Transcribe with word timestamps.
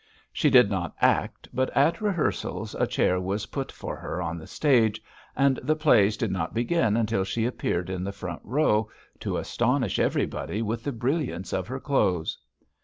She 0.33 0.49
did 0.49 0.67
not 0.67 0.95
act, 0.99 1.47
but 1.53 1.69
at 1.77 2.01
rehearsals 2.01 2.73
a 2.73 2.87
chair 2.87 3.19
was 3.21 3.45
put 3.45 3.71
for 3.71 3.95
her 3.97 4.19
on 4.19 4.39
the 4.39 4.47
stage, 4.47 4.99
and 5.35 5.57
the 5.61 5.75
plays 5.75 6.17
did 6.17 6.31
not 6.31 6.55
begin 6.55 6.97
until 6.97 7.23
she 7.23 7.45
appeared 7.45 7.87
in 7.87 8.03
the 8.03 8.11
front 8.11 8.41
row, 8.43 8.89
to 9.19 9.37
astonish 9.37 9.99
everybody 9.99 10.63
with 10.63 10.83
the 10.83 10.91
brilliance 10.91 11.53
of 11.53 11.67
her 11.67 11.79
clothes. 11.79 12.35